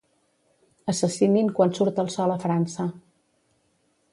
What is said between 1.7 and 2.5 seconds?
surt el sol a